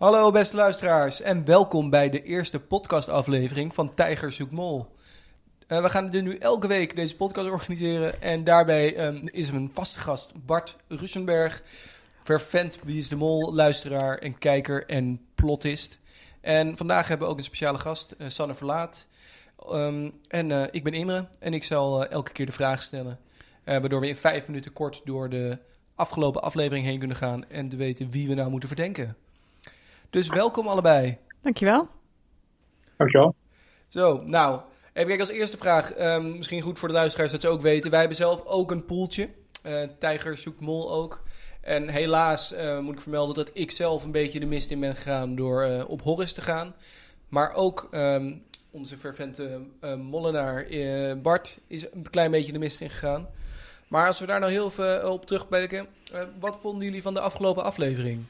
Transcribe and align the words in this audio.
Hallo 0.00 0.30
beste 0.30 0.56
luisteraars 0.56 1.20
en 1.20 1.44
welkom 1.44 1.90
bij 1.90 2.10
de 2.10 2.22
eerste 2.22 2.60
podcastaflevering 2.60 3.74
van 3.74 3.94
Tijger 3.94 4.32
zoekt 4.32 4.52
mol. 4.52 4.86
Uh, 5.68 5.82
we 5.82 5.90
gaan 5.90 6.10
nu 6.10 6.36
elke 6.36 6.66
week 6.66 6.96
deze 6.96 7.16
podcast 7.16 7.50
organiseren 7.50 8.22
en 8.22 8.44
daarbij 8.44 9.06
um, 9.06 9.28
is 9.28 9.48
een 9.48 9.70
vaste 9.72 9.98
gast 9.98 10.32
Bart 10.46 10.76
Russenberg, 10.88 11.62
vervent 12.24 12.78
Wie 12.82 12.98
is 12.98 13.08
de 13.08 13.16
Mol, 13.16 13.54
luisteraar 13.54 14.18
en 14.18 14.38
kijker 14.38 14.86
en 14.86 15.20
plotist. 15.34 15.98
En 16.40 16.76
vandaag 16.76 17.08
hebben 17.08 17.26
we 17.26 17.32
ook 17.32 17.38
een 17.38 17.44
speciale 17.44 17.78
gast, 17.78 18.14
uh, 18.18 18.28
Sanne 18.28 18.54
Verlaat. 18.54 19.06
Um, 19.72 20.12
en 20.28 20.50
uh, 20.50 20.62
ik 20.70 20.84
ben 20.84 20.94
Imre 20.94 21.28
en 21.38 21.54
ik 21.54 21.64
zal 21.64 22.06
elke 22.06 22.32
keer 22.32 22.46
de 22.46 22.52
vraag 22.52 22.82
stellen, 22.82 23.18
waardoor 23.64 24.00
we 24.00 24.08
in 24.08 24.16
vijf 24.16 24.46
minuten 24.46 24.72
kort 24.72 25.00
door 25.04 25.28
de 25.28 25.58
afgelopen 25.94 26.42
aflevering 26.42 26.86
heen 26.86 26.98
kunnen 26.98 27.16
gaan 27.16 27.48
en 27.48 27.68
te 27.68 27.76
weten 27.76 28.10
wie 28.10 28.28
we 28.28 28.34
nou 28.34 28.50
moeten 28.50 28.68
verdenken. 28.68 29.16
Dus 30.10 30.28
welkom 30.28 30.68
allebei. 30.68 31.18
Dankjewel. 31.42 31.88
Dankjewel. 32.96 33.34
Zo, 33.88 34.22
nou, 34.26 34.60
even 34.92 35.08
kijken 35.08 35.20
als 35.20 35.28
eerste 35.36 35.56
vraag. 35.56 35.98
Um, 35.98 36.36
misschien 36.36 36.62
goed 36.62 36.78
voor 36.78 36.88
de 36.88 36.94
luisteraars 36.94 37.30
dat 37.30 37.40
ze 37.40 37.48
ook 37.48 37.60
weten. 37.60 37.90
Wij 37.90 37.98
hebben 37.98 38.16
zelf 38.16 38.44
ook 38.44 38.70
een 38.70 38.84
poeltje. 38.84 39.28
Uh, 39.66 39.82
Tijger 39.98 40.36
zoekt 40.36 40.60
mol 40.60 40.92
ook. 40.92 41.22
En 41.60 41.88
helaas 41.88 42.52
uh, 42.52 42.78
moet 42.78 42.94
ik 42.94 43.00
vermelden 43.00 43.34
dat 43.34 43.50
ik 43.52 43.70
zelf 43.70 44.04
een 44.04 44.10
beetje 44.10 44.40
de 44.40 44.46
mist 44.46 44.70
in 44.70 44.80
ben 44.80 44.96
gegaan 44.96 45.34
door 45.34 45.66
uh, 45.66 45.88
op 45.88 46.02
Horus 46.02 46.32
te 46.32 46.42
gaan. 46.42 46.74
Maar 47.28 47.52
ook 47.54 47.88
um, 47.90 48.42
onze 48.70 48.96
fervente 48.96 49.60
mollenaar 49.98 50.66
Bart 51.22 51.58
is 51.66 51.92
een 51.92 52.10
klein 52.10 52.30
beetje 52.30 52.52
de 52.52 52.58
mist 52.58 52.80
in 52.80 52.90
gegaan. 52.90 53.28
Maar 53.88 54.06
als 54.06 54.20
we 54.20 54.26
daar 54.26 54.40
nou 54.40 54.52
heel 54.52 54.66
even 54.66 55.10
op 55.10 55.26
terugblikken, 55.26 55.86
wat 56.40 56.58
vonden 56.60 56.84
jullie 56.84 57.02
van 57.02 57.14
de 57.14 57.20
afgelopen 57.20 57.64
aflevering? 57.64 58.24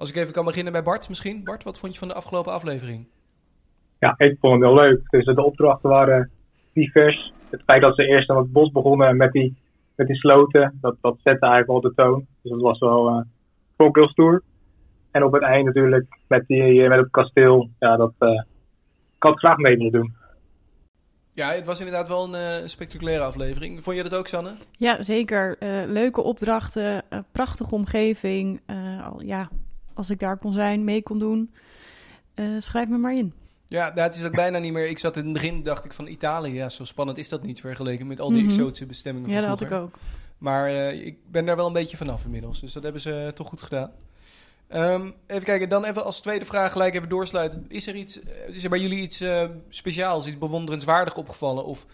Als 0.00 0.10
ik 0.10 0.16
even 0.16 0.32
kan 0.32 0.44
beginnen 0.44 0.72
bij 0.72 0.82
Bart 0.82 1.08
misschien. 1.08 1.44
Bart, 1.44 1.64
wat 1.64 1.78
vond 1.78 1.92
je 1.92 1.98
van 1.98 2.08
de 2.08 2.14
afgelopen 2.14 2.52
aflevering? 2.52 3.06
Ja, 3.98 4.14
ik 4.16 4.36
vond 4.40 4.52
het 4.54 4.62
heel 4.62 4.80
leuk. 4.80 5.10
Dus 5.10 5.24
de 5.24 5.44
opdrachten 5.44 5.90
waren 5.90 6.30
divers. 6.72 7.32
Het 7.50 7.62
feit 7.62 7.82
dat 7.82 7.94
ze 7.94 8.06
eerst 8.06 8.30
aan 8.30 8.36
het 8.36 8.52
bos 8.52 8.72
begonnen 8.72 9.16
met 9.16 9.32
die, 9.32 9.56
met 9.94 10.06
die 10.06 10.16
sloten, 10.16 10.78
dat, 10.80 10.96
dat 11.00 11.16
zette 11.22 11.46
eigenlijk 11.46 11.66
wel 11.66 11.80
de 11.80 11.92
toon. 11.94 12.26
Dus 12.42 12.52
dat 12.52 12.60
was 12.60 12.78
wel 12.78 13.08
uh, 13.08 13.20
vond 13.76 13.94
heel 13.96 14.08
stoer. 14.08 14.42
En 15.10 15.24
op 15.24 15.32
het 15.32 15.42
eind 15.42 15.66
natuurlijk 15.66 16.06
met, 16.28 16.46
die, 16.46 16.88
met 16.88 16.98
het 16.98 17.10
kasteel. 17.10 17.68
Ja, 17.78 17.96
dat 17.96 18.12
uh, 18.18 18.30
ik 19.16 19.22
had 19.22 19.38
graag 19.38 19.56
mee 19.56 19.76
willen 19.76 19.92
doen. 19.92 20.14
Ja, 21.32 21.52
het 21.52 21.66
was 21.66 21.78
inderdaad 21.78 22.08
wel 22.08 22.24
een 22.24 22.60
uh, 22.60 22.66
spectaculaire 22.66 23.24
aflevering. 23.24 23.82
Vond 23.82 23.96
je 23.96 24.02
dat 24.02 24.14
ook, 24.14 24.26
Sanne? 24.26 24.52
Ja, 24.70 25.02
zeker. 25.02 25.56
Uh, 25.62 25.82
leuke 25.86 26.22
opdrachten, 26.22 27.04
uh, 27.10 27.18
prachtige 27.32 27.74
omgeving. 27.74 28.60
Al, 29.04 29.22
ja, 29.22 29.48
als 29.94 30.10
ik 30.10 30.18
daar 30.18 30.36
kon 30.36 30.52
zijn, 30.52 30.84
mee 30.84 31.02
kon 31.02 31.18
doen, 31.18 31.54
schrijf 32.58 32.88
me 32.88 32.96
maar 32.96 33.14
in. 33.14 33.32
Ja, 33.66 33.88
nou, 33.88 34.00
het 34.00 34.14
is 34.14 34.24
ook 34.24 34.34
bijna 34.34 34.58
niet 34.58 34.72
meer. 34.72 34.88
Ik 34.88 34.98
zat 34.98 35.16
in 35.16 35.24
het 35.24 35.32
begin, 35.32 35.62
dacht 35.62 35.84
ik 35.84 35.92
van 35.92 36.06
Italië. 36.06 36.52
Ja, 36.52 36.68
zo 36.68 36.84
spannend 36.84 37.18
is 37.18 37.28
dat 37.28 37.42
niet 37.42 37.60
vergeleken 37.60 38.06
met 38.06 38.20
al 38.20 38.28
die 38.28 38.36
mm 38.36 38.42
-hmm. 38.42 38.56
exotische 38.56 38.86
bestemmingen. 38.86 39.30
Van 39.30 39.40
ja, 39.40 39.46
dat 39.46 39.58
vroeger. 39.58 39.76
had 39.76 39.88
ik 39.88 39.94
ook. 39.94 40.00
Maar 40.38 40.70
ik 40.92 41.30
ben 41.30 41.46
daar 41.46 41.56
wel 41.56 41.66
een 41.66 41.72
beetje 41.72 41.96
vanaf 41.96 42.24
inmiddels. 42.24 42.60
Dus 42.60 42.72
dat 42.72 42.82
hebben 42.82 43.00
ze 43.00 43.32
toch 43.34 43.48
goed 43.48 43.62
gedaan. 43.62 43.90
Um, 44.72 45.14
even 45.26 45.44
kijken, 45.44 45.68
dan 45.68 45.84
even 45.84 46.04
als 46.04 46.20
tweede 46.20 46.44
vraag 46.44 46.72
gelijk 46.72 46.94
even 46.94 47.08
doorsluiten. 47.08 47.64
Is 47.68 47.86
er, 47.86 47.94
iets, 47.94 48.20
is 48.46 48.64
er 48.64 48.70
bij 48.70 48.80
jullie 48.80 49.00
iets 49.00 49.20
uh, 49.20 49.44
speciaals, 49.68 50.26
iets 50.26 50.38
bewonderenswaardig 50.38 51.16
opgevallen? 51.16 51.64
Of 51.64 51.86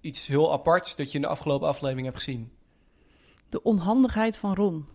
iets 0.00 0.26
heel 0.26 0.52
aparts 0.52 0.96
dat 0.96 1.10
je 1.10 1.16
in 1.16 1.22
de 1.22 1.28
afgelopen 1.28 1.68
aflevering 1.68 2.06
hebt 2.06 2.18
gezien? 2.18 2.50
De 3.48 3.62
onhandigheid 3.62 4.38
van 4.38 4.54
Ron. 4.54 4.86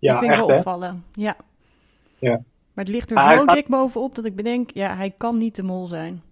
Ja, 0.00 0.10
dat 0.12 0.20
vind 0.20 0.32
ik 0.32 0.38
echt, 0.38 0.46
wel 0.46 0.56
opvallen. 0.56 1.04
Ja. 1.12 1.36
ja. 2.18 2.40
Maar 2.72 2.84
het 2.84 2.88
ligt 2.94 3.10
er 3.10 3.16
Ah, 3.16 3.38
zo 3.38 3.44
dik 3.44 3.68
bovenop 3.68 4.14
dat 4.14 4.24
ik 4.24 4.36
bedenk, 4.36 4.70
ja, 4.70 4.94
hij 4.96 5.14
kan 5.16 5.38
niet 5.38 5.56
de 5.56 5.62
mol 5.62 5.86
zijn. 5.86 6.22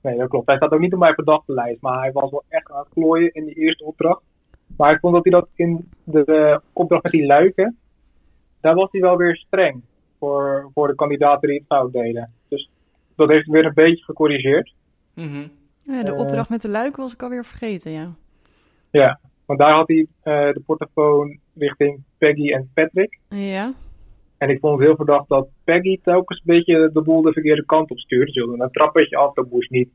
Nee, 0.00 0.16
dat 0.18 0.28
klopt. 0.28 0.46
Hij 0.46 0.56
staat 0.56 0.70
ook 0.72 0.80
niet 0.80 0.92
op 0.92 0.98
mijn 0.98 1.14
verdachtenlijst, 1.14 1.80
maar 1.80 1.98
hij 2.00 2.12
was 2.12 2.30
wel 2.30 2.44
echt 2.48 2.70
aan 2.72 2.78
het 2.78 2.88
klooien 2.94 3.32
in 3.34 3.44
die 3.44 3.54
eerste 3.54 3.84
opdracht. 3.84 4.22
Maar 4.76 4.92
ik 4.92 5.00
vond 5.00 5.14
dat 5.14 5.22
hij 5.24 5.32
dat 5.32 5.48
in 5.54 5.88
de 6.04 6.22
uh, 6.26 6.56
opdracht 6.72 7.02
met 7.02 7.12
die 7.12 7.26
luiken, 7.26 7.76
daar 8.60 8.74
was 8.74 8.88
hij 8.90 9.00
wel 9.00 9.16
weer 9.16 9.36
streng 9.36 9.82
voor, 10.18 10.70
voor 10.74 10.88
de 10.88 10.94
kandidaten 10.94 11.48
die 11.48 11.58
het 11.58 11.66
fout 11.66 11.92
deden. 11.92 12.32
Dus 12.48 12.70
dat 13.16 13.28
heeft 13.28 13.44
hij 13.46 13.54
weer 13.54 13.64
een 13.64 13.74
beetje 13.74 14.04
gecorrigeerd. 14.04 14.74
Mm 15.14 15.28
-hmm. 15.28 15.50
Ja, 15.78 16.02
de 16.02 16.12
Eh. 16.12 16.18
opdracht 16.20 16.48
met 16.48 16.62
de 16.62 16.68
luiken 16.68 17.02
was 17.02 17.12
ik 17.12 17.22
alweer 17.22 17.44
vergeten, 17.44 17.90
ja. 17.90 18.10
Ja, 18.90 19.20
want 19.48 19.60
daar 19.60 19.74
had 19.74 19.88
hij 19.88 19.96
uh, 19.98 20.52
de 20.52 20.62
portofoon 20.66 21.38
richting 21.54 22.02
Peggy 22.18 22.52
en 22.52 22.70
Patrick. 22.74 23.18
Ja. 23.28 23.72
En 24.38 24.50
ik 24.50 24.60
vond 24.60 24.78
het 24.78 24.86
heel 24.86 24.96
verdacht 24.96 25.28
dat 25.28 25.48
Peggy 25.64 25.98
telkens 26.02 26.38
een 26.38 26.54
beetje 26.54 26.90
de 26.92 27.02
boel 27.02 27.22
de 27.22 27.32
verkeerde 27.32 27.64
kant 27.64 27.90
op 27.90 27.98
stuurde. 27.98 28.32
Ze 28.32 28.46
wilde 28.46 28.62
een 28.62 28.70
trappetje 28.70 29.16
af, 29.16 29.34
dat 29.34 29.50
moest 29.50 29.70
niet. 29.70 29.88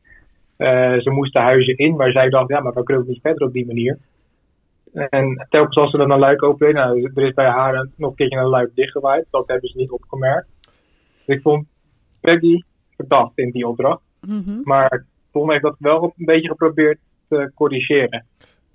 Uh, 0.58 1.00
ze 1.00 1.10
moesten 1.10 1.42
huizen 1.42 1.78
in, 1.78 1.96
maar 1.96 2.12
zij 2.12 2.30
dacht, 2.30 2.50
ja, 2.50 2.60
maar 2.60 2.74
we 2.74 2.84
kunnen 2.84 3.04
ook 3.04 3.10
niet 3.10 3.22
verder 3.22 3.48
op 3.48 3.54
die 3.54 3.66
manier. 3.66 3.98
En 4.94 5.48
telkens 5.50 5.78
als 5.78 5.92
ze 5.92 5.98
dan 5.98 6.12
een 6.12 6.20
luik 6.20 6.44
openen, 6.44 6.74
nou, 6.74 7.12
er 7.14 7.24
is 7.24 7.34
bij 7.34 7.50
haar 7.50 7.76
een, 7.76 7.92
nog 7.96 8.10
een 8.10 8.16
keertje 8.16 8.40
een 8.40 8.46
luik 8.46 8.76
dichtgewaaid. 8.76 9.26
Dat 9.30 9.48
hebben 9.48 9.70
ze 9.70 9.78
niet 9.78 9.92
opgemerkt. 9.92 10.48
Dus 11.26 11.36
ik 11.36 11.42
vond 11.42 11.66
Peggy 12.22 12.62
verdacht 12.96 13.38
in 13.38 13.52
die 13.52 13.68
opdracht. 13.68 14.02
Mm 14.28 14.44
-hmm. 14.46 14.62
Maar 14.64 15.06
Tom 15.32 15.52
heeft 15.52 15.64
dat 15.64 15.76
wel 15.80 16.04
een 16.04 16.26
beetje 16.26 16.48
geprobeerd 16.48 17.00
te 17.28 17.52
corrigeren. 17.56 18.26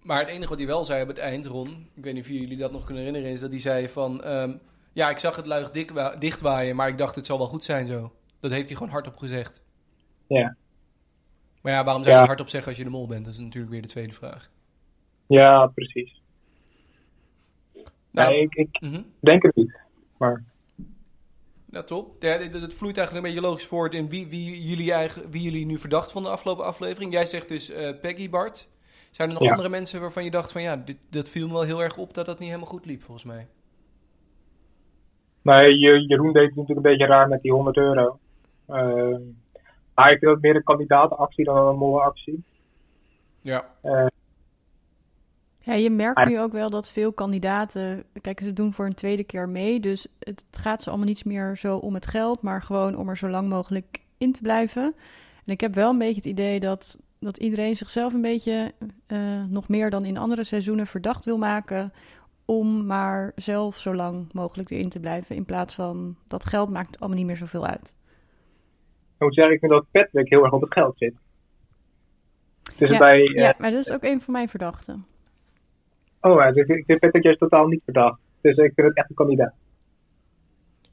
Maar 0.08 0.18
het 0.18 0.28
enige 0.28 0.48
wat 0.48 0.58
hij 0.58 0.66
wel 0.66 0.84
zei 0.84 1.02
op 1.02 1.08
het 1.08 1.18
eind, 1.18 1.46
Ron, 1.46 1.88
ik 1.94 2.04
weet 2.04 2.14
niet 2.14 2.22
of 2.22 2.28
jullie 2.28 2.56
dat 2.56 2.72
nog 2.72 2.84
kunnen 2.84 3.04
herinneren, 3.04 3.34
is 3.34 3.40
dat 3.40 3.50
hij 3.50 3.60
zei 3.60 3.88
van... 3.88 4.28
Um, 4.28 4.60
ja, 4.92 5.10
ik 5.10 5.18
zag 5.18 5.36
het 5.36 5.72
dik 5.72 5.92
dichtwaaien, 6.18 6.76
maar 6.76 6.88
ik 6.88 6.98
dacht 6.98 7.14
het 7.14 7.26
zal 7.26 7.38
wel 7.38 7.46
goed 7.46 7.62
zijn 7.62 7.86
zo. 7.86 8.12
Dat 8.40 8.50
heeft 8.50 8.66
hij 8.68 8.76
gewoon 8.76 8.92
hardop 8.92 9.16
gezegd. 9.16 9.62
Ja. 10.26 10.56
Maar 11.62 11.72
ja, 11.72 11.84
waarom 11.84 12.02
zou 12.02 12.04
je 12.04 12.10
Ja. 12.10 12.18
het 12.18 12.26
hardop 12.26 12.48
zeggen 12.48 12.68
als 12.68 12.78
je 12.78 12.84
de 12.84 12.90
mol 12.90 13.06
bent? 13.06 13.24
Dat 13.24 13.34
is 13.34 13.40
natuurlijk 13.40 13.72
weer 13.72 13.82
de 13.82 13.88
tweede 13.88 14.12
vraag. 14.12 14.50
Ja, 15.26 15.66
precies. 15.66 16.22
Nou, 18.10 18.30
nee, 18.30 18.40
ik, 18.40 18.54
ik 18.54 18.80
mhm. 18.80 19.02
denk 19.20 19.42
het 19.42 19.56
niet. 19.56 19.80
Maar 20.18 20.44
Ja, 21.64 21.82
top. 21.82 22.22
Het 22.22 22.74
vloeit 22.74 22.96
eigenlijk 22.96 23.26
een 23.26 23.32
beetje 23.32 23.48
logisch 23.48 23.66
voort 23.66 23.94
in 23.94 24.08
wie, 24.08 24.26
wie, 24.26 24.62
jullie 24.62 24.92
eigen, 24.92 25.30
wie 25.30 25.42
jullie 25.42 25.66
nu 25.66 25.78
verdacht 25.78 26.12
van 26.12 26.22
de 26.22 26.28
afgelopen 26.28 26.64
aflevering. 26.64 27.12
Jij 27.12 27.26
zegt 27.26 27.48
dus 27.48 27.70
eh, 27.70 28.00
Peggy 28.00 28.30
Bart. 28.30 28.68
Zijn 29.18 29.30
er 29.30 29.34
nog 29.34 29.44
Ja. 29.44 29.50
andere 29.50 29.68
mensen 29.68 30.00
waarvan 30.00 30.24
je 30.24 30.30
dacht 30.30 30.52
van 30.52 30.62
ja, 30.62 30.76
dit, 30.76 30.96
dat 31.10 31.28
viel 31.28 31.46
me 31.46 31.52
wel 31.52 31.62
heel 31.62 31.82
erg 31.82 31.96
op 31.96 32.14
dat 32.14 32.26
dat 32.26 32.38
niet 32.38 32.48
helemaal 32.48 32.70
goed 32.70 32.86
liep 32.86 33.02
volgens 33.02 33.26
mij? 33.26 33.46
Nee, 35.42 35.78
Je- 35.78 36.06
Jeroen 36.06 36.32
deed 36.32 36.46
het 36.46 36.56
natuurlijk 36.56 36.86
een 36.86 36.92
beetje 36.92 37.06
raar 37.06 37.28
met 37.28 37.42
die 37.42 37.52
100 37.52 37.76
euro. 37.76 38.18
Ehm, 38.66 39.20
maar 39.94 40.10
ik 40.12 40.18
vind 40.18 40.32
dat 40.32 40.40
meer 40.40 40.56
een 40.56 40.62
kandidatenactie 40.62 41.44
dan 41.44 41.66
een 41.66 41.76
mooie 41.76 42.02
actie. 42.04 42.42
Ja. 43.40 43.64
Ja, 45.60 45.74
je 45.74 45.90
merkt 45.90 46.24
nu 46.26 46.40
ook 46.40 46.52
wel 46.52 46.70
dat 46.70 46.90
veel 46.90 47.12
kandidaten, 47.12 48.04
kijk, 48.20 48.40
ze 48.40 48.52
doen 48.52 48.72
voor 48.72 48.86
een 48.86 48.94
tweede 48.94 49.24
keer 49.24 49.48
mee. 49.48 49.80
Dus 49.80 50.06
het, 50.18 50.44
het 50.50 50.58
gaat 50.60 50.82
ze 50.82 50.88
allemaal 50.88 51.06
niet 51.06 51.24
meer 51.24 51.56
zo 51.56 51.76
om 51.76 51.94
het 51.94 52.06
geld, 52.06 52.42
maar 52.42 52.62
gewoon 52.62 52.96
om 52.96 53.08
er 53.08 53.16
zo 53.16 53.28
lang 53.28 53.48
mogelijk 53.48 54.00
in 54.18 54.32
te 54.32 54.42
blijven. 54.42 54.82
En 55.44 55.52
ik 55.52 55.60
heb 55.60 55.74
wel 55.74 55.90
een 55.90 55.98
beetje 55.98 56.14
het 56.14 56.24
idee 56.24 56.60
dat, 56.60 56.98
dat 57.20 57.36
iedereen 57.36 57.76
zichzelf 57.76 58.12
een 58.12 58.20
beetje, 58.22 58.72
eh, 59.06 59.44
nog 59.44 59.68
meer 59.68 59.90
dan 59.90 60.04
in 60.04 60.16
andere 60.16 60.44
seizoenen, 60.44 60.86
verdacht 60.86 61.24
wil 61.24 61.38
maken. 61.38 61.92
Om 62.44 62.86
maar 62.86 63.32
zelf 63.36 63.76
zo 63.76 63.94
lang 63.94 64.32
mogelijk 64.32 64.70
erin 64.70 64.88
te 64.88 65.00
blijven. 65.00 65.36
In 65.36 65.44
plaats 65.44 65.74
van 65.74 66.16
dat 66.26 66.44
geld 66.44 66.70
maakt 66.70 66.98
allemaal 67.00 67.18
niet 67.18 67.26
meer 67.26 67.36
zoveel 67.36 67.66
uit. 67.66 67.94
Ik 69.14 69.24
moet 69.24 69.34
zeggen, 69.34 69.54
ik 69.54 69.60
vind 69.60 69.72
dat 69.72 69.86
Patrick 69.90 70.28
heel 70.28 70.44
erg 70.44 70.52
op 70.52 70.60
het 70.60 70.72
geld 70.72 70.98
zit. 70.98 71.14
Dus 72.76 72.90
Ja, 72.90 72.98
bij, 72.98 73.20
eh, 73.26 73.34
Ja, 73.34 73.54
maar 73.58 73.70
dat 73.70 73.80
is 73.80 73.90
ook 73.90 74.02
een 74.02 74.20
van 74.20 74.32
mijn 74.32 74.48
verdachten. 74.48 75.06
oh, 76.20 76.40
ja, 76.40 76.52
dus 76.52 76.66
ik 76.66 76.84
vind 76.86 77.00
Patrick 77.00 77.22
juist 77.22 77.38
totaal 77.38 77.66
niet 77.66 77.80
verdacht. 77.84 78.20
Dus 78.40 78.56
ik 78.56 78.72
vind 78.74 78.86
het 78.88 78.96
echt 78.96 79.08
een 79.08 79.14
kandidaat. 79.16 79.54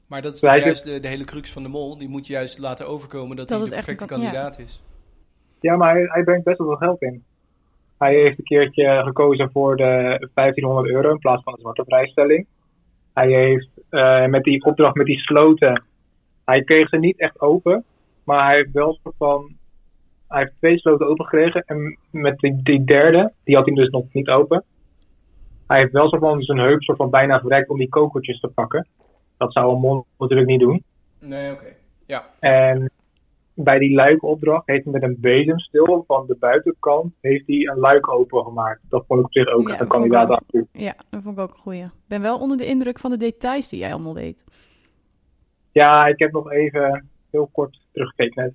Maar 0.06 0.22
dat 0.22 0.34
is 0.34 0.40
juist 0.40 0.84
de, 0.84 1.00
de 1.00 1.08
hele 1.08 1.24
crux 1.24 1.52
van 1.52 1.62
de 1.62 1.68
mol. 1.68 1.98
Die 1.98 2.08
moet 2.08 2.26
je 2.26 2.32
juist 2.32 2.58
laten 2.58 2.86
overkomen 2.88 3.36
dat, 3.36 3.48
Dat 3.48 3.60
hij 3.60 3.68
de 3.68 3.74
het 3.76 3.86
echt 3.86 3.88
een 3.88 3.94
perfecte 3.96 4.14
kan- 4.14 4.24
ja. 4.24 4.30
kandidaat 4.42 4.58
is. 4.66 4.82
Ja, 5.60 5.76
maar 5.76 5.94
hij, 5.94 6.04
hij 6.06 6.24
brengt 6.24 6.44
best 6.44 6.58
wel 6.58 6.66
veel 6.66 6.76
geld 6.76 7.02
in. 7.02 7.24
Hij 7.98 8.14
heeft 8.14 8.38
een 8.38 8.44
keertje 8.44 9.02
gekozen 9.04 9.50
voor 9.50 9.76
de 9.76 10.28
1500 10.34 10.94
euro 10.94 11.10
in 11.10 11.18
plaats 11.18 11.42
van 11.42 11.52
de 11.52 11.60
zwarte 11.60 11.84
vrijstelling. 11.84 12.46
Hij 13.14 13.28
heeft 13.28 13.68
eh, 13.88 14.26
met 14.26 14.42
die 14.42 14.64
opdracht 14.64 14.94
met 14.94 15.06
die 15.06 15.18
sloten, 15.18 15.82
hij 16.46 16.62
kreeg 16.62 16.88
ze 16.88 16.96
niet 16.96 17.18
echt 17.18 17.40
open, 17.40 17.84
maar 18.24 18.46
hij 18.46 18.56
heeft 18.56 18.72
wel 18.72 18.98
van, 19.18 19.56
hij 20.28 20.40
heeft 20.40 20.56
twee 20.56 20.78
sloten 20.78 21.06
open 21.06 21.24
gekregen 21.24 21.62
en 21.66 21.98
met 22.10 22.38
die, 22.38 22.62
die 22.62 22.84
derde, 22.84 23.32
die 23.44 23.56
had 23.56 23.66
hij 23.66 23.74
dus 23.74 23.88
nog 23.88 24.04
niet 24.12 24.28
open. 24.28 24.64
Hij 25.66 25.78
heeft 25.78 25.92
wel 25.92 26.08
zo 26.08 26.18
van 26.18 26.42
zijn 26.42 26.58
heup 26.58 26.82
soort 26.82 26.96
van 26.98 27.10
bijna 27.10 27.40
verrekt 27.40 27.68
om 27.68 27.78
die 27.78 27.88
kokeltjes 27.88 28.40
te 28.40 28.48
pakken. 28.48 28.86
Dat 29.36 29.52
zou 29.52 29.74
een 29.74 29.80
mond 29.80 30.06
natuurlijk 30.18 30.48
niet 30.48 30.60
doen. 30.60 30.82
Nee, 31.18 31.52
oké. 31.52 31.74
Ja. 32.06 32.26
En 32.38 32.90
bij 33.56 33.78
die 33.78 33.94
luikopdracht 33.94 34.66
heeft 34.66 34.84
hij 34.84 34.92
met 34.92 35.02
een 35.02 35.16
bezemstil 35.20 36.04
van 36.06 36.26
de 36.26 36.36
buitenkant 36.38 37.14
heeft 37.20 37.46
hij 37.46 37.56
een 37.56 37.78
luik 37.78 38.08
opengemaakt. 38.12 38.80
Dat 38.88 39.04
vond 39.06 39.20
ik 39.20 39.26
op 39.26 39.32
zich 39.32 39.48
ook 39.48 39.66
Ja, 39.66 39.72
echt 39.72 39.80
een 39.80 39.88
kandidaat. 39.88 40.42
Ja, 40.72 40.94
dat 41.10 41.22
vond 41.22 41.36
ik 41.36 41.42
ook 41.42 41.52
een 41.52 41.58
goeie. 41.58 41.82
Ik 41.84 41.90
ben 42.08 42.22
wel 42.22 42.38
onder 42.38 42.56
de 42.56 42.66
indruk 42.66 42.98
van 42.98 43.10
de 43.10 43.16
details 43.16 43.68
die 43.68 43.78
jij 43.78 43.92
allemaal 43.92 44.12
deed. 44.12 44.44
Ja, 45.72 46.06
ik 46.06 46.18
heb 46.18 46.32
nog 46.32 46.50
even 46.50 47.08
heel 47.30 47.48
kort 47.52 47.80
teruggekeken 47.92 48.42
net. 48.42 48.54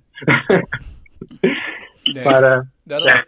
Nee, 2.02 2.24
maar 2.26 2.42
eh, 2.42 2.50
ja, 2.50 2.64
dat, 2.82 3.02
ja. 3.02 3.24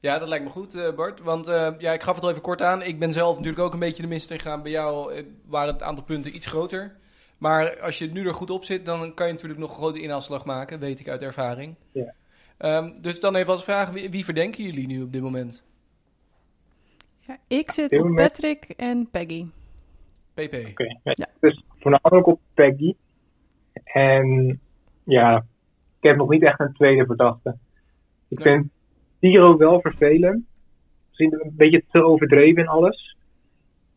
ja, 0.00 0.18
dat 0.18 0.28
lijkt 0.28 0.44
me 0.44 0.50
goed, 0.50 0.74
eh, 0.74 0.94
Bart. 0.94 1.20
Want 1.20 1.46
eh, 1.46 1.68
ja, 1.78 1.92
ik 1.92 2.02
gaf 2.02 2.14
het 2.14 2.24
al 2.24 2.30
even 2.30 2.42
kort 2.42 2.62
aan. 2.62 2.82
Ik 2.82 2.98
ben 2.98 3.12
zelf 3.12 3.36
natuurlijk 3.36 3.62
ook 3.62 3.72
een 3.72 3.78
beetje 3.78 4.02
de 4.02 4.08
mist 4.08 4.30
ingegaan. 4.30 4.62
Bij 4.62 4.70
jou 4.70 5.24
waren 5.46 5.72
het 5.72 5.82
aantal 5.82 6.04
punten 6.04 6.34
iets 6.34 6.46
groter. 6.46 6.96
Maar 7.40 7.80
als 7.80 7.98
je 7.98 8.06
nu 8.12 8.26
er 8.26 8.34
goed 8.34 8.50
op 8.50 8.64
zit, 8.64 8.84
dan 8.84 9.14
kan 9.14 9.26
je 9.26 9.32
natuurlijk 9.32 9.60
nog 9.60 9.70
een 9.70 9.76
grote 9.76 10.00
inhaalslag 10.00 10.44
maken. 10.44 10.78
Weet 10.80 11.00
ik 11.00 11.08
uit 11.08 11.22
ervaring. 11.22 11.74
Ja. 11.92 12.14
Ehm, 12.56 12.90
dus 13.00 13.20
dan 13.20 13.34
even 13.34 13.52
als 13.52 13.64
vraag, 13.64 13.90
wie, 13.90 14.10
wie 14.10 14.24
verdenken 14.24 14.64
jullie 14.64 14.86
nu 14.86 15.02
op 15.02 15.12
dit 15.12 15.22
moment? 15.22 15.62
Ja, 17.26 17.36
ik 17.48 17.70
zit 17.70 17.98
op 18.00 18.06
met- 18.08 18.14
Patrick 18.32 18.64
en 18.76 19.08
Peggy. 19.10 19.46
PP. 20.34 20.54
Oké, 20.70 20.84
ja. 20.84 21.12
Ja. 21.14 21.26
dus 21.40 21.62
voornamelijk 21.78 22.26
op 22.26 22.40
Peggy. 22.54 22.94
En 23.84 24.60
ja, 25.04 25.36
ik 26.00 26.08
heb 26.08 26.16
nog 26.16 26.28
niet 26.30 26.42
echt 26.42 26.60
een 26.60 26.72
tweede 26.72 27.06
verdachte. 27.06 27.56
Ik 28.28 28.38
Nee. 28.38 28.46
vind 28.52 28.68
Tiro 29.20 29.56
wel 29.56 29.80
vervelend. 29.80 30.44
Misschien 31.08 31.32
een 31.32 31.52
beetje 31.56 31.84
te 31.90 32.04
overdreven 32.04 32.62
in 32.62 32.68
alles. 32.68 33.16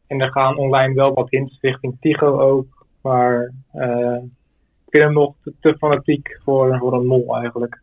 En 0.08 0.22
er 0.22 0.32
gaan 0.32 0.58
online 0.58 0.94
wel 0.94 1.14
wat 1.14 1.30
hints 1.30 1.58
richting 1.62 1.98
Tigo 2.00 2.40
ook. 2.40 2.73
Maar 3.04 3.54
eh, 3.72 4.18
ik 4.86 4.90
vind 4.90 5.04
hem 5.04 5.14
nog 5.14 5.36
te, 5.44 5.54
te 5.60 5.78
fanatiek 5.78 6.40
voor, 6.44 6.78
voor 6.78 6.94
een 6.94 7.06
mol 7.06 7.36
eigenlijk. 7.36 7.82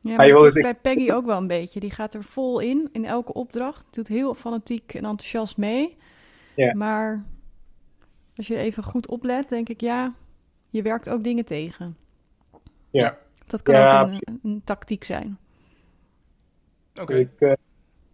Ja, 0.00 0.16
maar 0.16 0.26
joh, 0.26 0.42
dat 0.42 0.52
dus 0.52 0.62
bij 0.62 0.74
Peggy 0.74 1.12
ook 1.12 1.26
wel 1.26 1.36
een 1.36 1.46
beetje. 1.46 1.80
Die 1.80 1.90
gaat 1.90 2.14
er 2.14 2.24
vol 2.24 2.60
in, 2.60 2.88
in 2.92 3.04
elke 3.04 3.32
opdracht. 3.32 3.86
Doet 3.90 4.08
heel 4.08 4.34
fanatiek 4.34 4.94
en 4.94 5.04
enthousiast 5.04 5.56
mee. 5.56 5.96
Ja. 6.54 6.74
Maar 6.74 7.24
als 8.36 8.46
je 8.46 8.56
even 8.56 8.82
goed 8.82 9.08
oplet, 9.08 9.48
denk 9.48 9.68
ik, 9.68 9.80
ja, 9.80 10.14
je 10.70 10.82
werkt 10.82 11.08
ook 11.08 11.24
dingen 11.24 11.44
tegen. 11.44 11.96
Ja. 12.90 13.18
Dat 13.46 13.62
kan 13.62 13.74
Ja, 13.74 14.00
ook 14.00 14.06
een, 14.06 14.40
een 14.42 14.62
tactiek 14.64 15.04
zijn. 15.04 15.38
Oké. 17.00 17.14
Ik, 17.14 17.40
eh, 17.40 17.52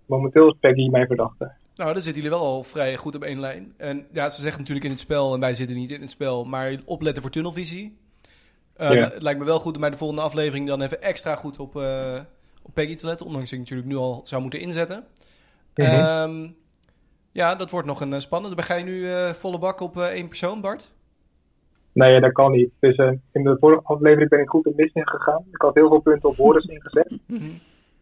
momenteel 0.07 0.49
is 0.49 0.57
Peggy 0.61 0.89
mijn 0.89 1.07
verdachte. 1.07 1.53
Nou, 1.77 1.93
dan 1.93 2.03
zitten 2.03 2.23
jullie 2.23 2.39
wel 2.39 2.47
al 2.47 2.63
vrij 2.63 2.97
goed 2.97 3.15
op 3.15 3.23
één 3.23 3.41
lijn. 3.41 3.75
En 3.77 4.07
ja, 4.13 4.29
ze 4.29 4.41
zeggen 4.41 4.59
natuurlijk 4.61 4.87
in 4.87 4.93
het 4.93 5.01
spel, 5.01 5.35
en 5.35 5.41
wij 5.41 5.55
zitten 5.55 5.77
niet 5.77 5.91
in 5.91 6.01
het 6.01 6.11
spel, 6.11 6.45
maar 6.45 6.77
opletten 6.85 7.23
voor 7.23 7.31
tunnelvisie. 7.31 7.97
Eh, 8.77 8.93
Ja. 8.93 9.11
Het 9.11 9.23
lijkt 9.23 9.39
me 9.39 9.45
wel 9.45 9.61
goed 9.61 9.75
om 9.75 9.81
bij 9.81 9.91
de 9.91 9.97
volgende 9.97 10.23
aflevering 10.23 10.67
dan 10.67 10.81
even 10.83 11.03
extra 11.03 11.37
goed 11.37 11.59
op, 11.59 11.77
eh, 11.77 12.21
op 12.63 12.75
Peggy 12.75 12.97
te 12.97 13.07
letten. 13.07 13.27
Ondanks 13.27 13.51
dat 13.51 13.59
ik 13.59 13.65
natuurlijk 13.65 13.89
nu 13.89 13.97
al 13.97 14.21
zou 14.25 14.43
moeten 14.43 14.61
inzetten. 14.61 15.05
Mhm. 15.75 15.89
Ehm, 15.91 16.49
ja, 17.33 17.55
dat 17.55 17.71
wordt 17.71 17.87
nog 17.87 18.01
een 18.01 18.13
uh, 18.13 18.19
spannende. 18.19 18.63
Ga 18.63 18.75
je 18.75 18.85
nu 18.85 19.11
eh, 19.13 19.31
volle 19.31 19.59
bak 19.59 19.81
op 19.81 19.97
eh, 19.97 20.03
één 20.05 20.29
persoon, 20.29 20.61
Bart? 20.61 20.93
Nee, 21.93 22.21
dat 22.21 22.33
kan 22.33 22.51
niet. 22.51 22.71
Dus 22.81 22.97
eh, 22.97 23.13
in 23.33 23.43
de 23.43 23.57
vorige 23.61 23.81
aflevering 23.85 24.31
ben 24.31 24.41
ik 24.41 24.49
goed 24.49 24.67
in 24.67 24.91
gegaan. 24.95 25.45
Ik 25.53 25.61
had 25.61 25.75
heel 25.75 25.89
veel 25.89 26.01
punten 26.01 26.29
op 26.29 26.37
Horus 26.37 26.65
ingezet. 26.77 27.19
Mhm. 27.27 27.51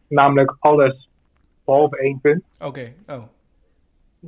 Namelijk 0.09 0.57
alles 0.59 1.09
behalve 1.65 1.99
één 1.99 2.21
punt. 2.21 2.43
Oké, 2.59 2.93
oh. 3.07 3.23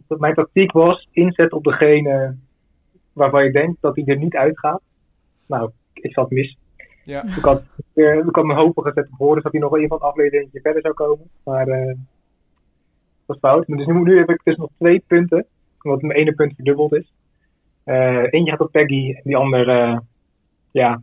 Mijn 0.09 0.35
tactiek 0.35 0.73
was 0.73 1.09
inzet 1.13 1.53
op 1.53 1.65
degene 1.65 2.37
waarvan 3.13 3.45
je 3.45 3.53
denkt 3.53 3.81
dat 3.81 3.97
hij 3.97 4.05
er 4.05 4.17
niet 4.17 4.37
uitgaat. 4.37 4.81
Nou, 5.47 5.71
ik 5.93 6.13
zat 6.13 6.31
mis. 6.31 6.57
Ja, 7.05 7.25
Ik 7.25 7.45
had, 7.45 7.63
eh, 7.95 8.17
ik 8.17 8.35
had 8.35 8.45
mijn 8.45 8.59
hopen 8.59 8.83
gezet 8.83 9.09
op 9.13 9.19
Horus 9.19 9.43
dat 9.43 9.53
hij 9.53 9.61
nog 9.61 9.71
wel 9.71 9.83
een 9.83 9.89
van 9.89 9.99
de 9.99 10.05
afleveringen 10.05 10.61
verder 10.63 10.83
zou 10.83 10.95
komen. 10.95 11.31
Maar 11.45 11.69
eh, 11.69 11.87
dat 11.87 11.97
was 13.27 13.39
fout. 13.39 13.69
Maar 13.69 13.79
Dus 13.79 13.87
nu, 13.87 14.03
nu 14.03 14.19
heb 14.19 14.31
ik 14.31 14.41
dus 14.45 14.57
nog 14.57 14.71
twee 14.79 15.03
punten. 15.07 15.47
Omdat 15.83 16.03
mijn 16.03 16.19
ene 16.19 16.35
punt 16.35 16.55
verdubbeld 16.55 16.95
is. 16.95 17.13
Eh, 17.85 18.23
eentje 18.31 18.51
gaat 18.51 18.61
op 18.61 18.73
Peggy 18.73 19.13
en 19.15 19.21
die 19.25 19.37
andere, 19.37 20.03
ja, 20.71 21.03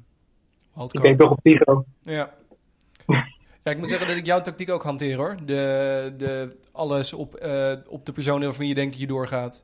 ik 0.92 1.01
denk 1.01 1.19
toch 1.19 1.31
op 1.31 1.40
Tigo. 1.44 1.86
Ja. 2.01 2.30
Ja, 3.63 3.71
ik 3.71 3.77
moet 3.77 3.89
zeggen 3.89 4.07
dat 4.07 4.18
ik 4.18 4.25
jouw 4.25 4.42
tactiek 4.42 4.69
ook 4.69 4.83
hanteer 4.83 5.18
hoor. 5.18 5.38
De, 5.45 6.13
de, 6.18 6.57
alles 6.71 7.13
op, 7.13 7.36
eh, 7.36 7.74
op 7.88 8.06
de 8.06 8.12
personen 8.12 8.44
waarvan 8.48 8.68
je 8.68 8.74
denkt 8.74 8.92
dat 8.92 9.01
je 9.01 9.07
doorgaat. 9.07 9.63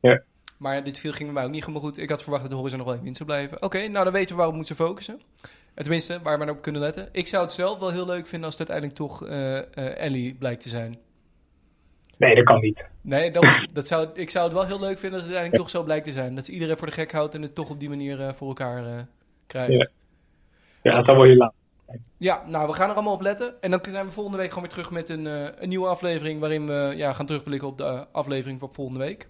Ja. 0.00 0.22
Maar 0.58 0.84
dit 0.84 0.98
viel 0.98 1.12
ging 1.12 1.24
bij 1.24 1.32
mij 1.32 1.44
ook 1.44 1.50
niet 1.50 1.60
helemaal 1.60 1.82
goed. 1.82 1.98
Ik 1.98 2.10
had 2.10 2.22
verwacht 2.22 2.42
dat 2.42 2.50
de 2.50 2.56
Horizon 2.56 2.78
nog 2.78 2.86
wel 2.86 2.96
even 2.96 3.08
in 3.08 3.14
zou 3.14 3.28
blijven. 3.28 3.62
Oké, 3.62 3.88
nou 3.88 4.04
dan 4.04 4.12
weten 4.12 4.28
we 4.28 4.34
waarop 4.34 4.50
we 4.50 4.56
moeten 4.56 4.76
focussen. 4.76 5.20
Eh, 5.74 5.82
Tenminste, 5.82 6.20
waar 6.22 6.38
we 6.38 6.44
naar 6.44 6.54
op 6.54 6.62
kunnen 6.62 6.80
letten. 6.80 7.08
Ik 7.12 7.26
zou 7.26 7.44
het 7.44 7.52
zelf 7.52 7.78
wel 7.78 7.90
heel 7.90 8.06
leuk 8.06 8.26
vinden 8.26 8.48
als 8.48 8.58
het 8.58 8.70
uiteindelijk 8.70 9.10
toch 9.10 9.26
eh, 9.26 10.04
Ellie 10.04 10.34
blijkt 10.34 10.62
te 10.62 10.68
zijn. 10.68 10.98
Nee, 12.16 12.34
dat 12.34 12.44
kan 12.44 12.60
niet. 12.60 12.84
Nee, 13.00 13.30
dat, 13.30 13.44
dat 13.72 13.86
zou, 13.86 14.08
ik 14.14 14.30
zou 14.30 14.44
het 14.44 14.54
wel 14.54 14.66
heel 14.66 14.80
leuk 14.80 14.98
vinden 14.98 15.18
als 15.18 15.28
het 15.28 15.36
uiteindelijk 15.36 15.62
toch 15.62 15.70
zo 15.70 15.82
blijkt 15.82 16.04
te 16.04 16.12
zijn. 16.12 16.34
Dat 16.34 16.44
ze 16.44 16.52
iedereen 16.52 16.76
voor 16.76 16.86
de 16.86 16.92
gek 16.92 17.12
houdt 17.12 17.34
en 17.34 17.42
het 17.42 17.54
toch 17.54 17.70
op 17.70 17.80
die 17.80 17.88
manier 17.88 18.34
voor 18.34 18.48
elkaar 18.48 19.06
krijgt. 19.46 19.72
Ja. 19.72 19.88
Ja, 20.82 20.96
dat 20.96 21.04
zou 21.04 21.16
wel 21.16 21.26
heel 21.26 21.36
laat. 21.36 21.54
Ja, 22.16 22.42
nou, 22.46 22.66
we 22.66 22.72
gaan 22.72 22.88
er 22.88 22.94
allemaal 22.94 23.12
op 23.12 23.20
letten. 23.20 23.62
En 23.62 23.70
dan 23.70 23.80
zijn 23.88 24.06
we 24.06 24.12
volgende 24.12 24.38
week 24.38 24.48
gewoon 24.48 24.64
weer 24.64 24.72
terug 24.72 24.90
met 24.90 25.08
een, 25.08 25.26
eh, 25.26 25.48
een 25.56 25.68
nieuwe 25.68 25.86
aflevering... 25.86 26.40
waarin 26.40 26.66
we 26.66 26.92
ja, 26.96 27.12
gaan 27.12 27.26
terugblikken 27.26 27.68
op 27.68 27.78
de 27.78 27.84
eh, 27.84 28.02
aflevering 28.12 28.60
van 28.60 28.74
volgende 28.74 29.00
week. 29.00 29.28